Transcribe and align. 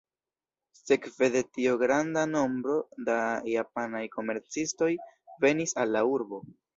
Sekve 0.77 1.27
de 1.33 1.41
tio 1.57 1.75
granda 1.81 2.23
nombro 2.29 2.77
da 3.09 3.17
japanaj 3.51 4.01
komercistoj 4.15 4.89
venis 5.47 5.75
al 5.85 5.93
la 5.97 6.03
urbo. 6.15 6.41